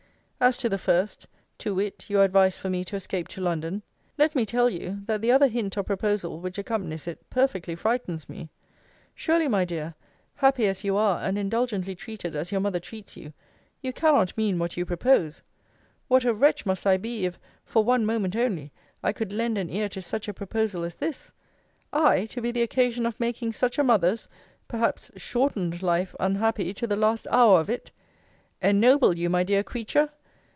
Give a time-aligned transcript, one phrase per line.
[0.43, 1.27] As to the first;
[1.59, 3.83] to wit, your advice for me to escape to London
[4.17, 8.27] let me tell you, that the other hint or proposal which accompanies it perfectly frightens
[8.27, 8.49] me
[9.13, 9.93] surely, my dear,
[10.33, 13.33] (happy as you are, and indulgently treated as your mother treats you,)
[13.83, 15.43] you cannot mean what you propose!
[16.07, 18.71] What a wretch must I be, if, for one moment only,
[19.03, 21.31] I could lend an ear to such a proposal as this!
[21.93, 24.27] I, to be the occasion of making such a mother's
[24.67, 27.91] (perhaps shortened) life unhappy to the last hour of it!
[28.59, 30.09] Ennoble you, my dear creature!